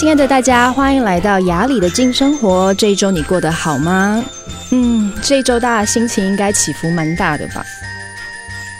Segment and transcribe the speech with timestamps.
[0.00, 2.72] 亲爱的大家，欢迎来到雅里的静生活。
[2.72, 4.24] 这一周你过得好吗？
[4.70, 7.62] 嗯，这一周大家心情应该起伏蛮大的吧？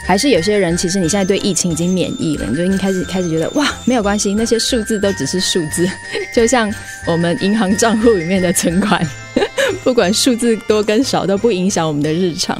[0.03, 5.87] 还是有些人其实你现在对疫情已经免疫了，你就已经开始开始觉得哇，没有关系，那些数字都只是数字，
[6.33, 6.73] 就像
[7.05, 8.99] 我们银行账户里面的存款，
[9.85, 12.57] 不管数字多跟少都不影响我们的日常。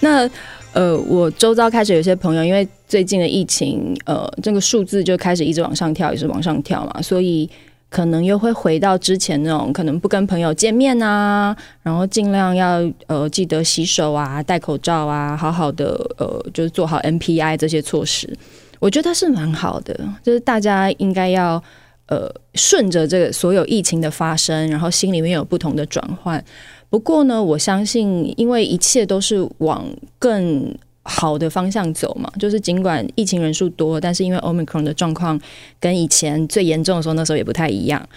[0.00, 0.28] 那
[0.74, 7.48] 呃，我周遭开始有些朋友，因为最近的疫情，呃，这个数字就开始一直往上跳，一直往上跳嘛，所以
[7.92, 18.34] 可能又会回到之前那种，可能不跟朋友见面啊，然后尽量要呃记得洗手啊，戴口罩啊，好好的呃，就是做好 NPI 这些措施，
[18.80, 21.62] 我觉得是蛮好的，就是大家应该要
[22.06, 26.42] 呃顺着这个所有疫情的发生，然后心里面有不同的转换。
[26.88, 29.84] 不过呢，我相信，因为一切都是往
[30.18, 32.30] 更好的方向走嘛。
[32.38, 35.40] 就是尽管疫情人数多，但是因为 Omicron 的状况
[35.80, 38.08] 跟以前最严重的时候那时候也不太一样，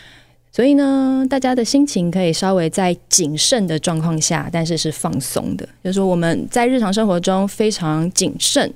[0.51, 5.65] 所以呢，大家的心情可以稍微在谨慎的状况下，但是是放松的。
[5.83, 8.73] 就是说我们在日常生活中非常谨慎，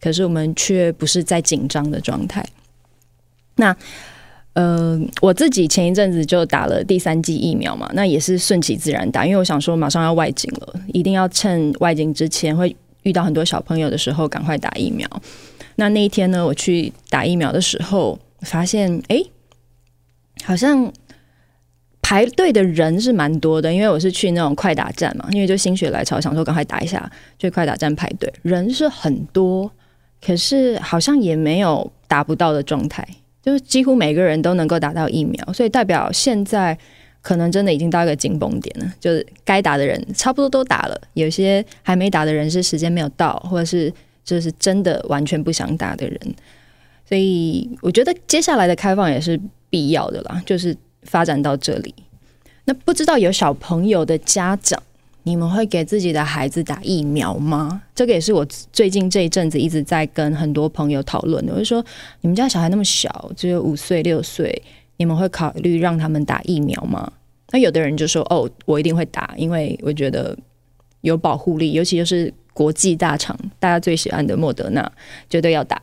[0.00, 2.44] 可是我们却不是在紧张的状态。
[3.56, 3.76] 那。
[4.54, 15.08] 呃，我自己前一阵子就打了第三剂疫苗嘛，那也是顺其自然打，因为我想说马上要外景了，一定要趁外景之前会遇到很多小朋友的时候赶快打疫苗。
[15.76, 19.22] 那那一天呢，我去打疫苗的时候，发现哎、
[20.44, 20.92] 好像
[22.00, 29.70] 排队的人是蛮多的，因为我是去那种快打站嘛，因为就心血来潮想说赶快打一下，去快打站排队，人是很多，
[30.20, 33.06] 可是好像也没有打不到的状态。
[33.42, 36.78] 就是几乎每个人都能够打到疫苗，所以代表现在
[37.22, 38.92] 可能真的已经到一个紧绷点了。
[39.00, 43.90] 就是该打的人差不多都打了，有些还没打的人是时间没有到，或者是
[44.22, 46.20] 就是真的完全不想打的人。
[47.08, 49.40] 所以我觉得接下来的开放也是
[49.70, 51.94] 必要的啦，就是发展到这里。
[52.64, 54.82] 那不知道有小朋友的家长。
[55.24, 57.80] 你们会给自己的孩子打疫苗吗？
[57.94, 61.52] 这个也是我最近这一阵子一直在跟很多朋友讨论的。
[61.52, 61.84] 我就说，
[62.22, 64.60] 你们家小孩那么小，只有五岁六岁，
[64.96, 67.12] 你们会考虑让他们打疫苗吗？
[67.50, 70.36] 那有的人就说，哦，我一定会打，因为我觉得
[71.02, 74.92] 有保护力，尤其就是国际大厂大家最喜欢的莫德纳，
[75.28, 75.80] 绝对要打。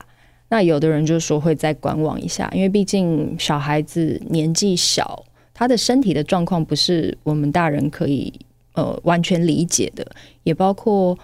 [0.49, 8.33] 那有的人就说会再观望一下，因为毕竟小孩子年纪小，他的身体的状况不是我们大人可以。
[8.73, 10.07] 呃，完全理解的，
[10.43, 11.17] 也包括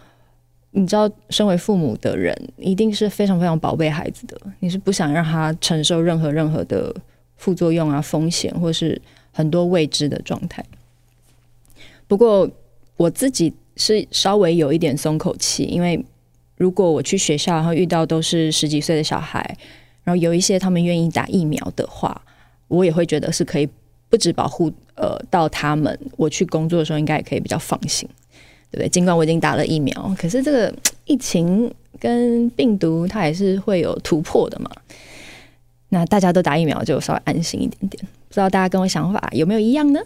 [0.72, 6.94] 你知道，身为父母的人一定是非常非常宝贝孩子的，你是不想让他承受任何任何的
[7.38, 9.01] 副作用啊、风险，或是
[9.31, 10.63] 很多未知的状态。
[12.07, 12.50] 不过
[12.97, 16.03] 我自己是稍微有一点松口气，因为
[16.57, 19.57] 如果我去学校，然后遇到都是十几岁的小孩，
[20.03, 22.22] 然后有一些他们愿意打疫苗的话，
[22.68, 23.68] 我也会觉得是可以。
[24.07, 28.07] 不止保护呃到他们，我去工作的时候应该也可以比较放心，
[28.72, 28.88] 对不对？
[28.88, 30.74] 尽管我已经打了疫苗，可是这个
[31.06, 31.69] 疫情
[32.00, 34.69] 跟病毒它也是会有突破的嘛。
[35.95, 38.06] 那大家都打疫苗就稍微安心一点点。
[38.28, 40.00] 不知道大家跟我想法有没有一样呢？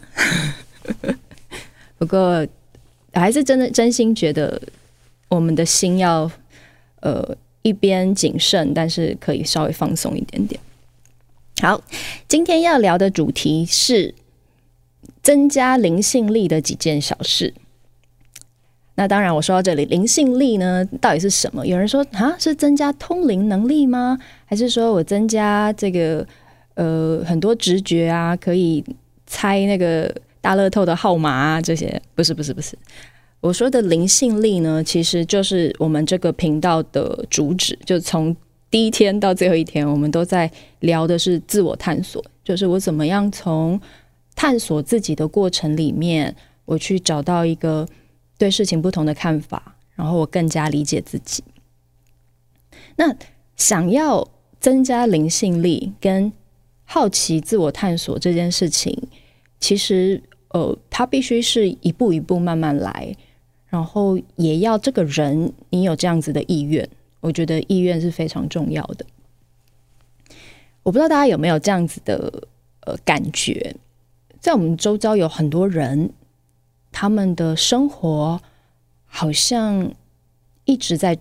[1.97, 2.45] 不过
[3.11, 4.61] 还是真的真心觉得
[5.29, 6.29] 我们的心要
[6.99, 10.61] 呃一边谨慎，但是可以稍微放松一点点。
[11.59, 11.81] 好，
[12.27, 14.13] 今天要聊的主题是
[15.23, 17.55] 增加灵性力的几件小事。
[18.99, 21.65] 那当然，我说到这里，灵性力呢，到底是什么？
[21.65, 24.19] 有人说啊，是增加通灵能力吗？
[24.43, 26.27] 还是说我增加这个
[26.73, 28.83] 呃很多直觉啊，可以
[29.25, 31.61] 猜那个大乐透的号码啊？
[31.61, 32.77] 这些不是，不是，不是。
[33.39, 38.35] 我说的灵性力呢，其实就是我们这个频道的主旨，就从。
[38.71, 43.81] 第一天到最后一天，我们都在聊的是自我探索，就是我怎么样从
[44.35, 46.35] 探索自己的过程里面，
[46.65, 47.87] 我去找到一个
[48.39, 51.43] 对事情不同的看法，然后我更加理解自己。
[52.95, 53.15] 那
[53.55, 54.27] 想要
[54.59, 56.31] 增加灵性力跟
[56.85, 58.97] 好奇自我探索这件事情，
[59.59, 63.15] 其实呃，它必须是一步一步慢慢来，
[63.67, 66.89] 然后也要这个人你有这样子的意愿。
[67.19, 69.05] 我觉得意愿是非常重要的。
[70.83, 72.47] 我不知道大家有没有这样子的
[72.85, 73.75] 呃感觉，
[74.39, 76.09] 在我们周遭有很多人，
[76.91, 78.41] 他们的生活
[79.05, 79.91] 好像
[80.65, 81.17] 一直在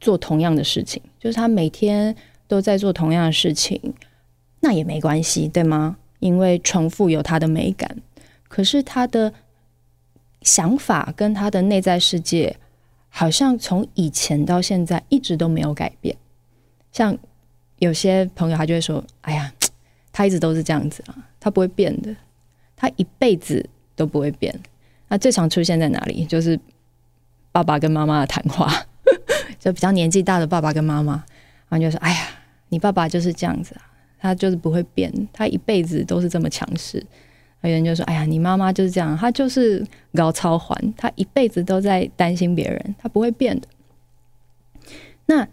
[0.00, 2.14] 做同样的事情，就是他每天
[2.46, 3.80] 都在做同样的事情，
[4.60, 5.96] 那也没关系，对吗？
[6.20, 7.96] 因为重复有它的美感。
[8.48, 9.32] 可是他的
[10.42, 12.56] 想法跟他的内在世界。
[13.14, 16.16] 好像从以前到现在一直都没有改变。
[16.92, 17.14] 像
[17.78, 19.52] 有些朋友他就会说：“哎呀，
[20.10, 22.16] 他一直都是这样子啊，他不会变的，
[22.74, 24.58] 他一辈子都不会变。
[25.12, 26.24] 那最常出现在哪里？
[26.24, 26.58] 就是
[27.52, 28.72] 爸爸跟妈妈的谈话，
[29.60, 31.22] 就比较年纪大的爸爸跟妈妈，
[31.68, 32.28] 然后就说：“哎呀，
[32.70, 33.82] 你爸爸就是这样子啊，
[34.18, 37.04] 他就是不会变，他一辈子都是这么强势。”
[37.60, 43.68] 有人就说：“哎呀，你妈妈就是这样，她就是搞超环，她一辈子都在担心别人，她不会变的。”
[45.28, 45.46] 那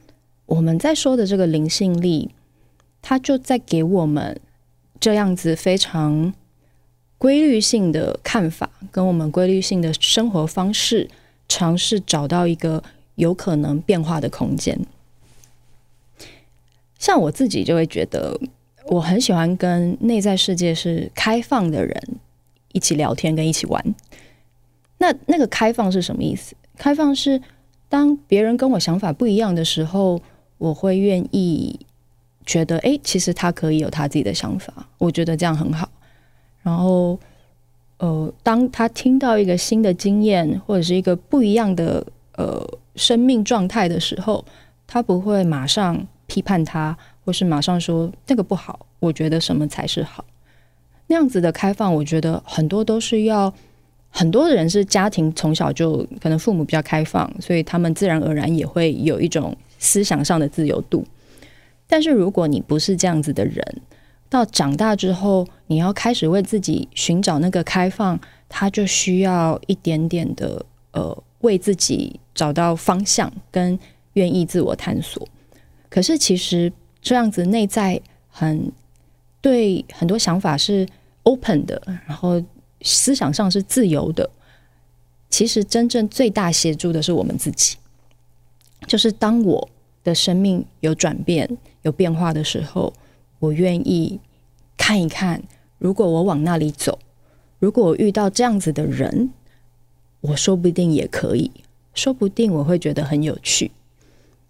[0.46, 2.34] 我们在说的这个灵性力，
[3.02, 4.40] 它就在给我们
[5.02, 6.34] 这样子非常
[7.20, 11.08] 规律性的看法，跟我们规律性的生活方式，
[11.48, 12.84] 尝试找到一个
[13.14, 14.80] 有可能变化的空间。
[16.98, 18.40] 像我自己就会觉得。
[18.86, 22.04] 我很喜欢跟内在世界是开放的人
[22.72, 23.96] 一起聊天，跟一起玩。
[24.98, 26.56] 那那个开放是什么意思？
[26.76, 27.40] 开放是
[27.88, 30.20] 当别人跟我想法不一样的时候，
[30.58, 31.80] 我会愿意
[32.48, 34.74] 觉得，哎，其实他可以有他自己的想法。
[34.98, 35.88] 我觉得这样很好。
[36.70, 37.20] 然后，
[37.98, 42.06] 呃，当他听到一个新的经验或者是一个不一样的
[42.38, 42.64] 呃
[42.96, 44.46] 生命状态的时候，
[44.86, 46.96] 他不会马上批判他。
[47.26, 50.26] 或是马上说那个不好，我觉得什么才是好？
[51.06, 53.54] 那样子的开放，我觉得很多都是要
[54.10, 61.06] 很多的人是家庭从小就可能父母比较开放，所以他们自然而然也会有一种思想上的自由度。
[61.86, 63.64] 但是如果你不是这样子的人，
[64.30, 73.78] 到长大之后，你要开始为自己寻找那个开放，他就需要一点点的呃，为自己找到方向，跟
[74.14, 75.28] 愿意自我探索。
[75.90, 76.72] 可是其实。
[77.02, 78.70] 这样子内在很
[79.40, 80.86] 对很多想法是
[81.24, 82.44] open 的，然后
[82.82, 84.30] 思想上是自由的。
[85.30, 87.78] 其实真正最大协助的是我们自己。
[88.86, 89.70] 就是当我
[90.04, 91.50] 的生命有转变、
[91.84, 92.94] 有变化的时候，
[93.40, 94.20] 我愿意
[94.78, 95.42] 看一看，
[95.78, 97.00] 如果我往那里走，
[97.60, 99.32] 如果我遇到这样子的人，
[100.22, 101.52] 我说不定也可以，
[101.94, 103.72] 说不定我会觉得很有趣。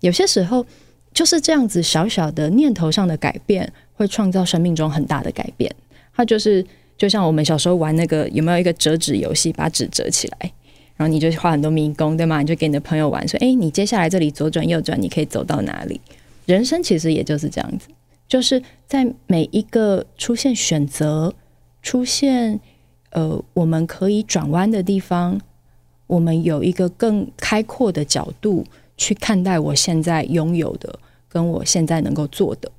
[0.02, 0.66] 有些时候。
[1.12, 5.76] 就是这样子，小小的念头上的改变，会创造生命中很大的改变。
[6.14, 6.64] 它就是
[7.00, 10.52] 就像我们小时候玩那个有没有一个折纸游戏，把纸折起来，
[10.96, 12.42] 然后你就画很多迷宫，对吗？
[12.42, 16.00] 你就给你的朋友玩，说：“诶，你接下来这里左转右转，你可以走到哪里？”
[16.46, 17.88] 人生其实也就是这样子，
[18.30, 21.34] 就是在每一个出现选择、
[21.82, 22.62] 出现
[23.10, 25.42] 呃我们可以转弯的地方，
[26.08, 28.64] 我们有一个更开阔的角度。
[29.02, 31.00] 去看待我现在拥有的，
[31.30, 32.70] 跟我现在能够做的，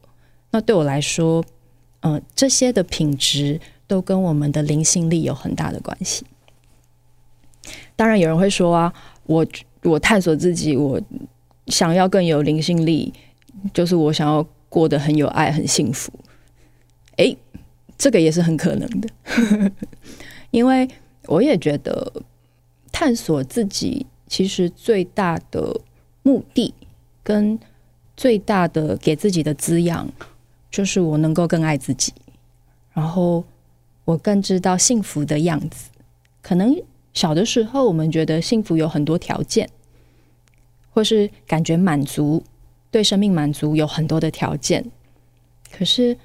[0.50, 1.42] 那对我来说，
[2.00, 6.26] 嗯、呃，这些的品质都跟我们的灵性力有很大的关系。
[7.96, 8.92] 当然，有人会说啊，
[9.24, 9.46] 我
[9.82, 11.00] 我探索自己，我
[11.68, 13.14] 想要更有灵性力，
[13.72, 16.10] 就是我想要过得很有爱、很幸福。
[17.16, 17.36] 诶，
[17.98, 19.08] 这个也是很可能的，
[20.50, 20.88] 因为
[21.26, 22.10] 我也觉得
[22.90, 25.78] 探索自己其实最大的。
[26.22, 26.74] 目的
[27.22, 27.58] 跟
[28.14, 30.06] 最大的给自己的滋养，
[30.70, 32.12] 就是我能够更爱自己，
[32.92, 33.42] 然后
[34.04, 35.88] 我更知道幸福的样子。
[36.42, 36.76] 可能
[37.14, 39.70] 小的时候，我们觉得幸福有很多条件，
[40.90, 42.44] 或是感觉满足，
[42.90, 44.84] 对生命满足有很多的条件。
[45.72, 46.16] 可是，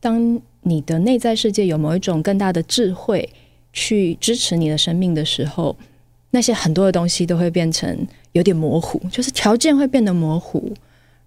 [0.00, 3.28] 当你的内在世界有某一种更大的智慧
[3.72, 5.76] 去支持你的生命的时候，
[6.30, 10.72] 那些很多的东西都会变成有点模糊，就是条件会变得模糊，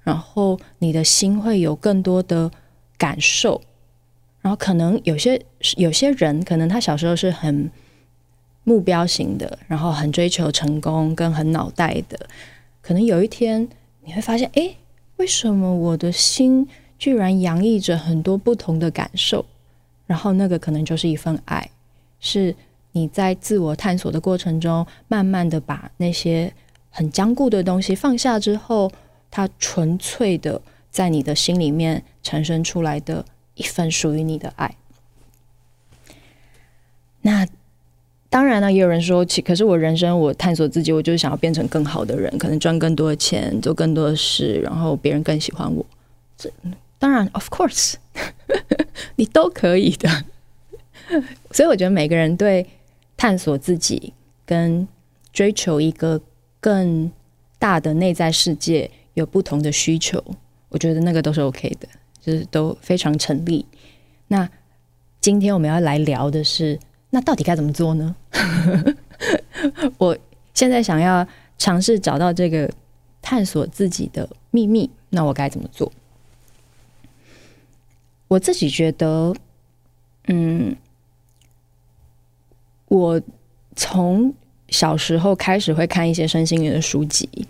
[0.03, 2.51] 然后你的心会有更多的
[2.97, 3.61] 感受，
[4.41, 5.41] 然后可能有些
[5.77, 7.69] 有些人，可能他小时候是很
[8.63, 12.19] 目标型的，然后很追求成功跟很脑袋的，
[12.81, 13.67] 可能有一天
[14.05, 14.77] 你会发现，诶，
[15.17, 19.45] 为什么我的心居然洋溢着很多不同的感受？
[20.05, 21.69] 然后那个可能就是一份爱，
[22.19, 22.55] 是。
[22.97, 26.53] 你在自我探索的过程中，慢慢的把那些
[26.89, 28.89] 很坚固的东西放下之后，
[29.29, 34.77] 它纯粹的在你的心里面产生出来的一份属于你的爱。
[37.19, 37.45] 那
[38.29, 45.85] 当然呢，也有人说，其可是我人生我探索自己，我就是想要变成更好的人，可能赚更多的钱，做更多的事，然后别人更喜欢我。
[46.37, 46.51] 这
[46.99, 47.95] 当然，of course，
[49.17, 50.09] 你都可以的。
[51.51, 52.65] 所以我觉得每个人对。
[53.17, 54.11] 探索自己
[54.45, 54.85] 跟
[55.31, 56.19] 追求一个
[56.59, 57.09] 更
[57.57, 60.21] 大的内在世界有不同的需求，
[60.67, 61.87] 我觉得那个都是 OK 的，
[62.19, 63.65] 就是都非常成立。
[64.27, 64.47] 那
[65.21, 66.77] 今天我们要来聊的是，
[67.15, 68.13] 那到底该怎么做呢？
[69.97, 70.17] 我
[70.53, 71.25] 现在想要
[71.57, 72.69] 尝试找到这个
[73.21, 75.89] 探索自己的秘密，那我该怎么做？
[78.27, 79.33] 我自己觉得，
[80.27, 80.75] 嗯，
[82.89, 83.21] 我
[83.77, 84.33] 从
[84.67, 87.47] 小时候开始会看一些身心灵的书籍，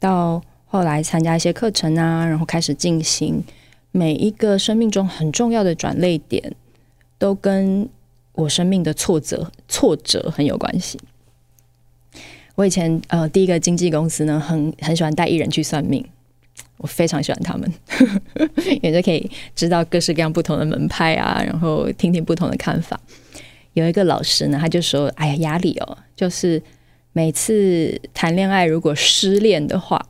[0.00, 3.44] 到后来参加一些课程啊，然后开始进行
[3.92, 6.56] 每一个生命中很重要的转捩点，
[7.18, 7.88] 都跟
[8.36, 11.00] 我生命的挫折挫折很有关系。
[12.54, 16.02] 我以前呃第一个经纪公司呢，很很喜欢带艺人去算命，
[16.78, 17.70] 我非常喜欢他们，
[18.80, 22.98] 也就可以知道各式各样不同的门派啊，然后听听不同的看法。
[23.74, 26.62] 有一个老师呢，他就说：“哎呀，压力哦，就是
[27.12, 30.00] 每次谈恋爱如果失恋的话，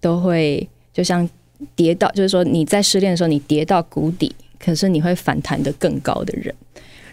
[0.00, 1.28] 都会就像
[1.74, 6.54] 跌到，就是说你在失恋的时候，你跌到谷底，可是你会反弹得更高的人。”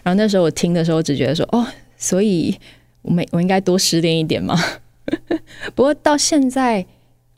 [0.02, 1.66] 然后那时候我听的时候，只觉得说：“哦，
[1.96, 2.58] 所以。”
[3.02, 4.54] 我没，我应该多失恋一点吗？
[5.74, 6.84] 不过到现在，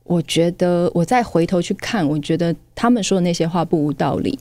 [0.03, 4.37] 我觉得我再回头去看，我觉得他们说的那些话不无道理。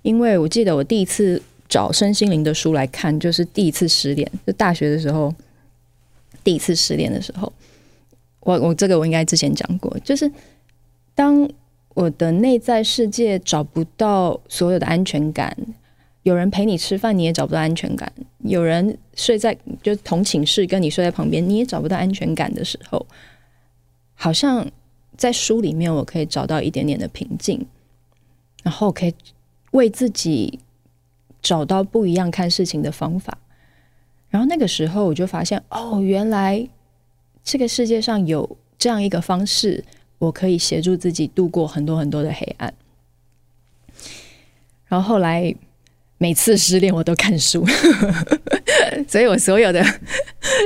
[0.00, 5.34] 因为我记得我第一次找身心灵的书来看，就是第一次失恋，就大学的时候，
[6.42, 7.52] 第一次失恋的时候，
[8.40, 10.32] 我我这个我应该之前讲过，就是
[11.14, 11.46] 当
[11.92, 15.54] 我的内在世界找不到所有的安全感。
[16.24, 23.06] 有人陪你吃饭，你也找不到安全感；有人睡在就同寝室跟你睡在旁边，你也找不到安全感的时候，
[24.14, 24.66] 好像
[25.18, 27.66] 在书里面我可以找到一点点的平静，
[28.62, 29.14] 然后可以
[29.72, 30.58] 为自己
[31.42, 33.36] 找到不一样看事情的方法。
[34.30, 36.66] 然后那个时候我就发现，哦，原来
[37.42, 39.84] 这个世界上有这样一个方式，
[40.16, 42.72] 我可以协助自己度过很多很多的黑暗。
[44.86, 45.54] 然后后来。
[46.24, 47.62] 每次失恋我都看书，
[49.06, 49.84] 所以我所有的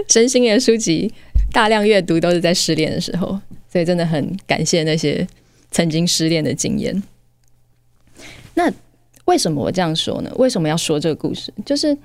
[0.08, 1.12] 身心灵书籍
[1.50, 3.36] 大量阅读都是在失恋的时候，
[3.68, 5.26] 所以真的很感谢那些
[5.72, 7.02] 曾经失恋的经验。
[8.54, 8.72] 那
[9.24, 10.30] 为什么我这样说呢？
[10.36, 11.52] 为什么要说这个故事？
[11.66, 11.98] 就是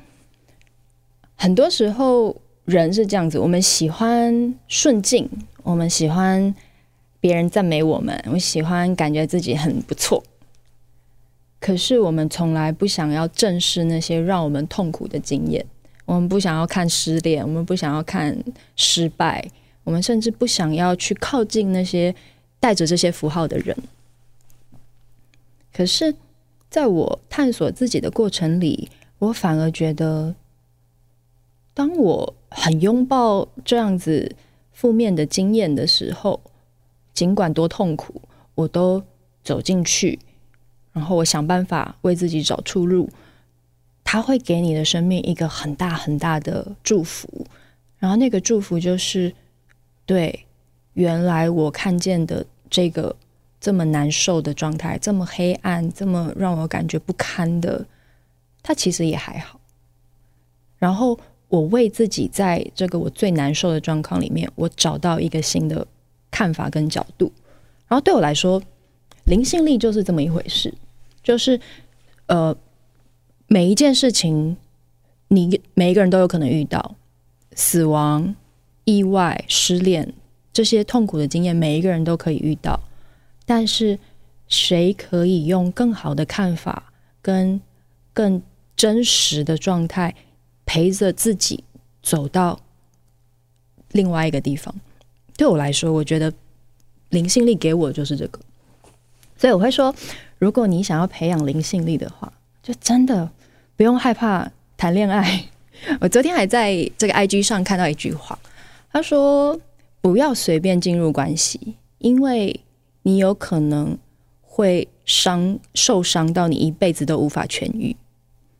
[1.36, 5.30] 很多时候人是这样子，我们喜欢顺境，
[5.62, 6.56] 我们喜欢
[7.20, 10.24] 别人赞美我们，我喜欢感觉自己很不错。
[11.64, 15.66] 可是我们从来不想要正视那些让我们痛苦的经验，
[16.04, 18.38] 我们不想要看失恋，我们不想要看
[18.76, 19.50] 失败，
[19.86, 22.14] 我们甚至不想要去靠近那些
[22.60, 23.74] 带着这些符号的人。
[25.72, 26.14] 可是，
[26.70, 28.90] 在我探索自己的过程里，
[29.20, 30.36] 我反而觉得，
[31.74, 34.36] 当我很拥抱这样子
[34.74, 36.42] 负面的经验的时候，
[37.14, 38.22] 尽管多痛苦，
[38.56, 39.02] 我都
[39.46, 40.20] 走进去。
[40.94, 43.10] 然后我想办法为自己找出路，
[44.04, 47.28] 他会给你的生命一个很大很大的祝福。
[47.98, 49.34] 然后那个祝福就是，
[50.06, 50.46] 对，
[50.94, 53.16] 原来我看见的这个
[53.60, 57.86] 这么难受的状态，这么黑暗，这么让我感觉不堪的，
[58.62, 59.60] 他其实也还好。
[60.78, 65.88] 然后我为自己在这个我最难受的状况里面，我找到一个新的
[66.30, 67.32] 看法跟角度。
[67.88, 68.62] 然后对我来说，
[69.24, 70.74] 灵性力就是这么一回事。
[71.24, 71.58] 就是，
[72.26, 72.54] 呃，
[73.48, 74.58] 每一件事情，
[75.30, 76.96] 你每一个人都有可能遇到
[77.56, 78.36] 死亡、
[78.84, 80.14] 意外、失恋
[80.52, 82.78] 这些痛苦的经验，每一个人都可以遇到。
[83.46, 83.98] 但是，
[84.50, 87.62] 谁可以用更好的看法跟
[88.14, 88.42] 更
[88.76, 90.14] 真实的状态，
[90.66, 91.64] 陪着自己
[92.02, 92.60] 走到
[93.94, 94.76] 另外一个地方？
[95.38, 96.34] 对我来说，我觉得
[97.12, 98.40] 灵性力给我的就是这个，
[99.38, 99.96] 所以我会说。
[100.44, 102.30] 如果你想要培养灵性力的话，
[102.62, 103.32] 就真的
[103.78, 105.46] 不用害怕谈恋爱。
[106.02, 108.38] 我昨天还在这个 IG 上看到一句话，
[108.92, 109.58] 他说
[110.04, 112.60] ：“不要随便进入关系，因为
[113.04, 113.98] 你有可能
[114.42, 117.96] 会伤受伤到你一辈子都无法痊愈。”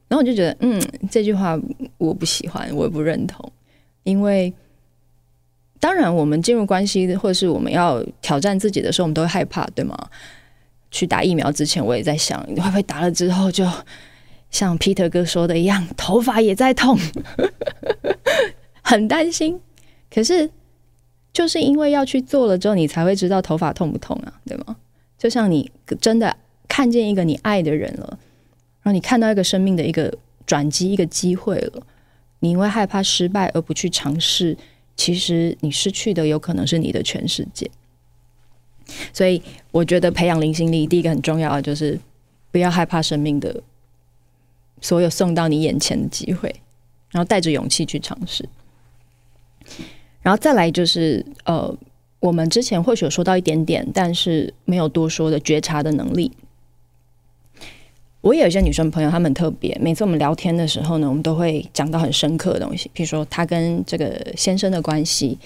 [0.08, 1.60] 然后我就觉得，嗯，这句话
[1.98, 3.52] 我不喜欢，我也不认同。
[4.04, 4.54] 因为
[5.82, 9.98] 当然，我们进入关系或者是我们要挑战自己的时候，我们都会害怕，对吗？
[10.94, 13.68] 去打疫苗之前，我也在想，会不会打了之后，就
[14.52, 16.96] 像 Peter 哥说的一样，头发也在痛，
[18.84, 19.60] 很担心。
[20.14, 20.52] 可是，
[21.34, 24.76] 就是因为要去做了之后，你才会知道头发痛不痛啊，对吗？
[25.18, 28.08] 就像你真的看见一个你爱的人了，
[28.84, 31.82] 然后你看到一个生命的一个转机、一个机会了，
[32.40, 34.56] 你因为害怕失败而不去尝试，
[34.96, 37.68] 其实你失去的有可能是你的全世界。
[39.14, 42.00] 所以，我觉得培养灵性力，第一个很重要的就是
[42.52, 43.62] 不要害怕生命的
[44.82, 46.54] 所有送到你眼前的机会，
[47.12, 48.48] 然后带着勇气去尝试。
[50.22, 51.76] 然后再来就是，呃，
[52.20, 56.32] 我们之前或许有说到一点点，但是没有多说的觉察的能力。
[58.22, 65.38] 我也有一些女生朋友，她们特别，每次我们聊天的时候呢，我们都会讲到很深刻的东西，比如说她跟这个先生的关系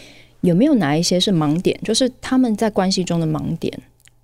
[0.47, 3.77] 有没有哪一些是盲点，就是他们在关系中的盲点。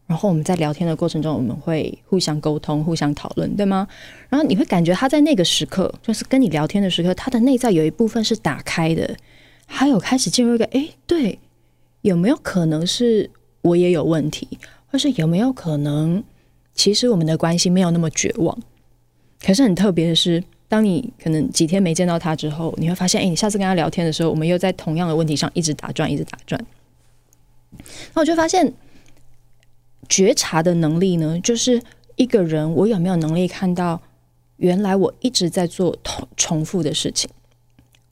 [0.06, 3.88] 然后我们在聊天的过程中，我们会互相沟通、互相讨论，对吗？
[4.30, 9.16] 然后你会感觉他在那个时刻，就是跟你聊天的时刻，他的内在有一部分是打开的，
[9.66, 11.40] 还有开始进入一个，哎，对，
[12.02, 13.30] 有没有可能是
[13.62, 14.48] 我也有问题，
[14.88, 16.24] 或是有没有可能？
[16.74, 18.58] 其实我们的关系没有那么绝望，
[19.44, 26.60] 可是很特别的是，当你可能几天没见到他之后，你会发现，哎，你下次跟他聊天的时候，我们又在同样的问题上一直打转，一直打转。
[28.16, 28.74] 那我就发现，
[30.10, 31.80] 觉察的能力呢，就是
[32.16, 34.02] 一个人我有没有能力看到，
[34.58, 37.30] 原来我一直在做同重复的事情，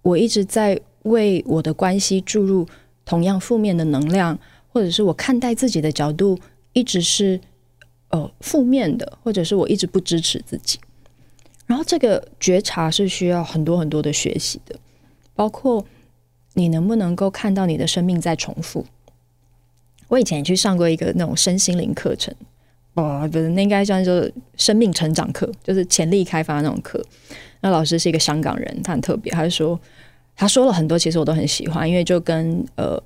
[0.04, 2.68] 我一直在为我的关系注入
[3.04, 4.38] 同样负面的能量，
[4.72, 6.38] 或者是我看待自己的角度
[6.74, 7.42] 一直是。
[8.12, 10.78] 呃，负面的，或者是我一直不支持自己，
[11.72, 14.76] 然后这个觉察是需要很多很多的学习的，
[15.34, 15.86] 包括
[16.56, 18.86] 你能不能够看到你的生命在重复。
[20.10, 22.36] 我以前也去上过一个那种身心灵课程，
[22.96, 27.02] 哇，不是，那应该算是生命成长课，就是潜力开发那种课。
[27.62, 29.80] 那老师是一个香港人，他很特别，他就说，
[30.36, 33.02] 他说了很多，其实我都很喜欢，因为就跟呃。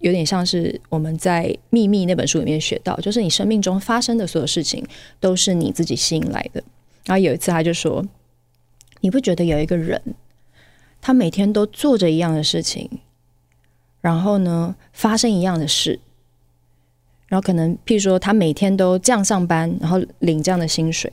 [0.00, 4.82] 有点像是我们在《秘密》那本书里面学到，就是你生命中发生的所有事情
[5.20, 6.64] 都是你自己吸引来的。
[7.04, 8.04] 然后有一次他就说
[9.00, 10.00] ：“你不觉得有一个人，
[11.00, 12.88] 他每天都做着一样的事情，
[14.00, 15.98] 然后呢，发生一样的事，
[17.28, 21.12] 然后可能譬如说他每天都这样上班，然后领这样的薪水，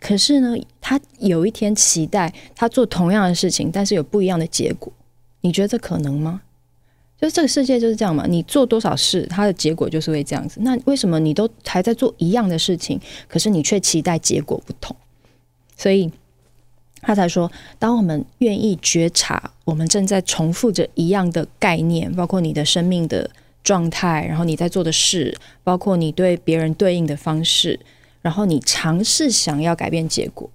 [0.00, 4.92] 可是呢，他有一天期待他做同样的事情，但是有不一样的结果。
[5.42, 6.42] 你觉得这可能吗？”
[7.20, 10.58] 就这个世界就是这样嘛，你做多少事，它的结果就是会这样子。
[10.62, 14.96] 那为什么你都还在做一样的事情，可是你却期待结果不同？
[15.80, 16.12] 所以
[17.00, 23.30] 他才说，当我们愿意觉察，我们正在重复着一样的概念，包括你的生命的
[23.64, 27.80] 状态，然后你在做的事，包括你对别人对应的方式，
[28.20, 30.50] 然后你尝试想要改变结果，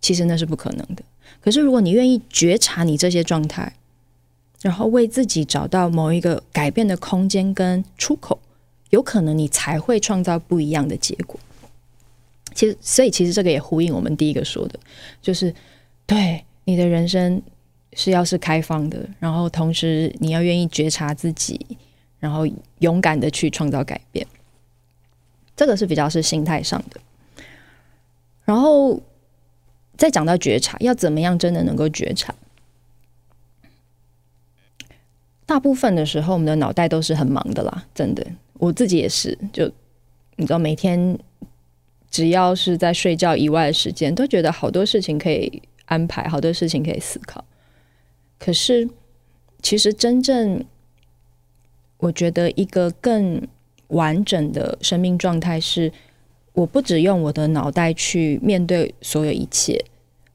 [0.00, 1.02] 其实那是不可能的。
[1.40, 3.72] 可是如果你愿意觉察你这些状态，
[4.62, 8.38] 然后为自己找到某一个改变的空间跟出口，
[8.90, 11.40] 有可能你才会创造不一样的结果。
[12.54, 14.78] 其实，所以其实这个也呼应我们第一个说的，
[15.20, 15.52] 就是
[16.06, 17.42] 对你的人生
[17.92, 21.76] 是要是开放的，然后同时你要愿意觉察自己，
[22.18, 22.46] 然后
[22.78, 24.26] 勇敢的去创造改变。
[25.56, 27.00] 这个是比较是心态上的。
[28.44, 29.00] 然后
[29.96, 32.34] 再讲到觉察，要怎么样真的能够觉察？
[35.46, 39.38] 大部分的时候，我们的脑袋都是很忙的啦，真的，我自己也是。
[39.52, 39.70] 就
[40.36, 41.18] 你知道，每天
[42.14, 47.44] 只要是在睡觉以外的时间，都觉得好多事情可以安排，好多事情可以思考。
[48.38, 48.88] 可是，
[49.60, 50.64] 其实真正
[51.96, 53.44] 我觉得一个更
[53.88, 55.92] 完整的生命状态是，
[56.52, 59.84] 我不只用我的脑袋去面对所有一切，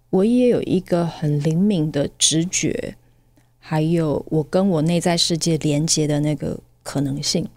[0.09, 2.95] 我也有一个很灵敏的直觉。
[3.57, 7.47] 还有我跟我内在世界连接的那个可能性，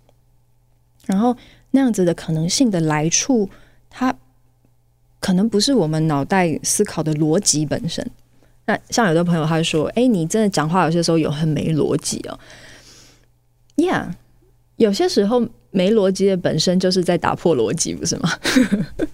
[1.06, 1.36] 然后
[1.72, 3.50] 那样子的可能性的来处，
[3.92, 4.12] 它
[5.20, 8.04] 可能不是我们脑袋思考的逻辑本身。
[8.66, 12.38] 那像有的朋友他说：“哎，你真的讲话有些时候有很没逻辑哦。”
[13.76, 14.12] Yeah，
[14.76, 18.30] 有些时候没逻辑的本身就是在打破逻辑，不是吗？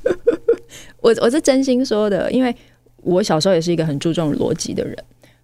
[1.02, 2.54] 我我是真心说的，因为
[3.02, 4.96] 我小时候也是一个很注重逻辑的人，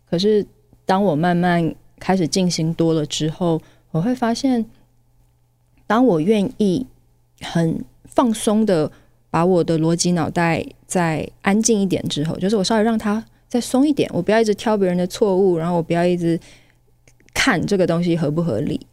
[0.08, 0.46] 可是。
[0.86, 3.58] 当我慢慢开始进行多了之后，
[3.90, 4.66] 我会发现，
[5.86, 6.86] 当我愿意
[7.40, 8.92] 很放松的
[9.34, 16.38] 把我的逻辑脑袋再安静一点之后，就是我稍微让它再松一点，我不要一直挑别人的错误，然后我不要一直
[17.34, 18.86] 看这个东西合不合理，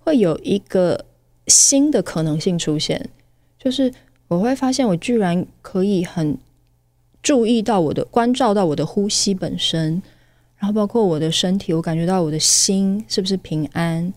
[0.00, 1.02] 会有一个
[1.46, 3.08] 新的可能性出现，
[3.58, 3.90] 就是
[4.28, 6.36] 我会发现我居然可以很
[7.22, 10.02] 注意到我的关照到我的呼吸本身。
[10.58, 14.12] 然后包括我的身体，我感觉到我的心是不是平安？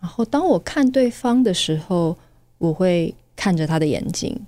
[0.00, 2.16] 然后当我看对方的时候，
[2.56, 4.46] 我会看着他的眼睛。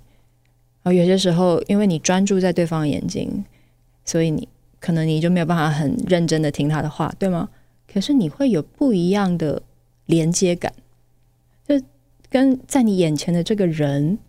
[0.91, 3.45] 有些时候，因为你专注在对方的眼睛，
[4.05, 4.47] 所以你
[4.79, 7.49] 可能你就没有办法很认真的听他的话，对吗？
[7.91, 9.61] 可是你会有不一样的
[10.05, 10.73] 连接感，
[11.67, 11.81] 就
[12.29, 14.19] 跟在你眼前的这个人，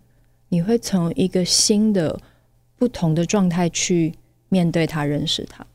[0.49, 2.19] 你会从一个新的、
[2.77, 4.15] 不同的状态去
[4.47, 5.65] 面对他，认识他。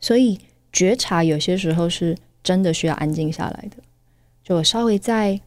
[0.00, 0.40] 所以
[0.72, 3.76] 觉察有些时候是真的需要安静下来的，
[4.42, 5.40] 就我稍微再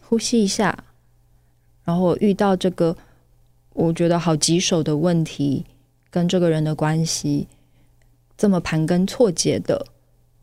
[0.00, 0.84] 呼吸一下，
[1.84, 2.96] 然后我遇到这个
[3.72, 5.64] 我觉得好棘手的问题，
[6.10, 7.46] 跟这个人的关系
[8.36, 9.86] 这么盘根错节的，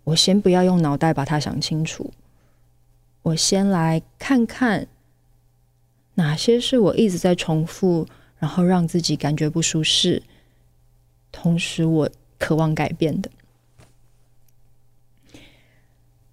[0.03, 2.13] 我先不要用脑袋把它想清楚，
[3.23, 4.87] 我先来看看
[6.15, 10.21] 哪些是我一直在重复，然后让自己感觉不舒适，
[11.31, 13.31] 同时我渴望改变的。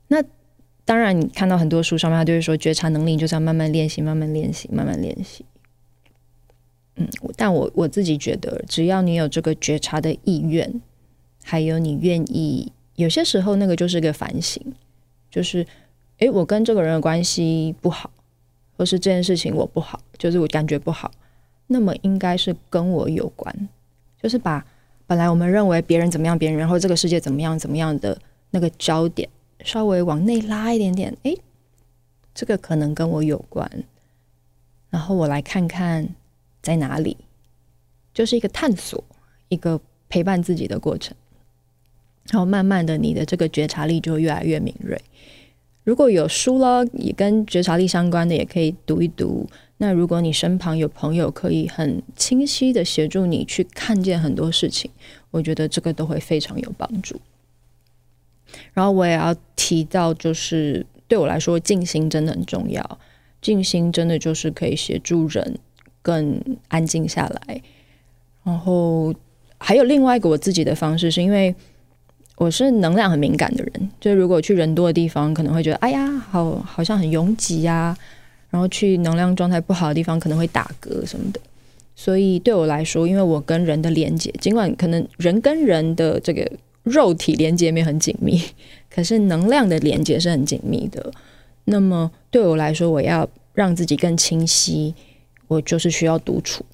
[0.09, 0.23] 那
[0.89, 5.45] 当然，你看到很多书上面，他就会说觉察能力就是要慢慢练习，慢慢练习，慢慢练习。
[6.97, 10.81] 嗯，但我我自己觉得，只要你有这个觉察的意愿，
[11.45, 14.63] 还有你愿意，有些时候那个就是个反省，
[15.31, 15.67] 就是，
[16.21, 18.11] 诶，我跟这个人的关系不好，
[18.79, 21.11] 或是这件事情我不好，就是我感觉不好，
[21.67, 23.69] 那么应该是跟我有关，
[24.23, 24.65] 就是把
[25.07, 28.19] 本来我们认为别人怎么样，别人然后这个世界怎么样怎么样的
[28.53, 29.29] 那个焦点。
[29.65, 31.35] 稍微往内拉一点点，哎，
[32.35, 33.85] 这个可能跟我有关。
[34.91, 36.09] 然后我来看看
[36.63, 37.17] 在哪里，
[38.15, 39.03] 就是一个探索，
[39.49, 41.17] 一个陪伴自己的过程。
[42.31, 45.01] 然后慢慢的，你的这个觉察力就会越来越敏锐。
[45.85, 49.49] 如果有书了，也跟觉察力相关的，也可以读一读。
[49.79, 54.91] 那如果你身旁有朋友可以很清晰的协助你去看见很多事情，
[55.31, 57.19] 我觉得这个都会非常有帮助。
[58.73, 62.99] 然后我也要提到，就是对我来说，静心真的很重要。
[63.41, 65.59] 静心真的就是可以协助人
[66.03, 67.63] 更安静下来。
[68.43, 69.15] 然后
[69.59, 71.55] 还有另外一个我自己的方式，是因为
[72.37, 77.97] 我是能量很敏感的人，就如果去人多的地方，可能会觉得哎呀，好好像很拥挤呀。
[78.51, 81.41] 然后去能量状态不好的地方，可能会打嗝什么的。
[81.95, 86.51] 所以对我来说，因为我跟人的连接，尽管可能人跟人的这个。
[86.89, 88.43] 肉体连接面很紧密，
[88.91, 91.13] 可是能量的连接是很紧密的。
[91.65, 94.95] 那么对我来说，我要让自己更清晰，
[95.47, 96.65] 我就是需要独处。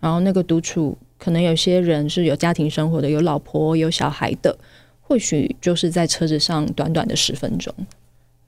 [0.00, 4.58] 然后那个独处，可能有些人是有家庭生活的，有老婆有小孩的，
[5.00, 7.72] 或许就是在车子上短短的十分钟，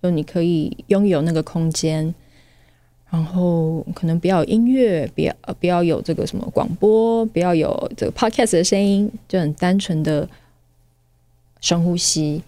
[0.03, 2.15] 就你可以拥有那个空间，
[3.11, 10.27] 然后可能不要有音乐，不要不要有这个什么广播，不要有这个 podcast 的声音，就很单纯的。
[11.65, 12.43] 深呼吸，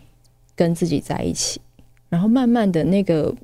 [0.54, 1.58] 跟自己在一起，
[2.10, 3.34] 然后慢慢的那个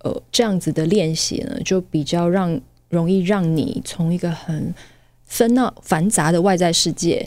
[0.00, 4.74] 呃这样子的练习呢，就比较让容易让你从一个很
[5.24, 7.26] 纷闹繁杂的外在世界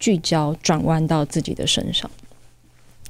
[0.00, 2.10] 聚焦转弯到自己的身上。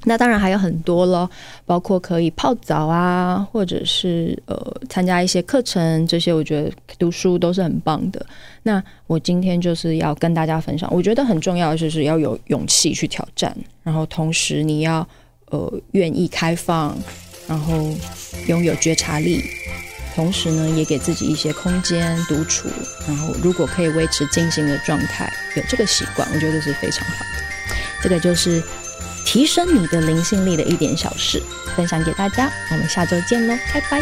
[0.04, 1.28] 那当然还有很多咯，
[1.66, 4.56] 包括可以泡澡啊，或者是呃
[4.88, 8.24] 参加一些课程，这些我觉得读书都是很棒的。
[8.62, 15.06] 那我今天就是要跟大家分享，我觉得很重要的就是要有勇气去挑战，然后同时你要
[15.50, 16.96] 呃愿意开放，
[17.48, 17.74] 然后
[18.46, 19.42] 拥有觉察力，
[20.14, 22.68] 同时呢也给自己一些空间独处，
[23.06, 27.74] 然后如果可以维持静心的状态，有这个习惯，我觉得是非常好的。
[28.00, 28.62] 这个就是。
[29.30, 31.42] 提升你的灵性力的一点小事，
[31.76, 32.50] 分享给大家。
[32.70, 34.00] 我们下周见喽，拜拜。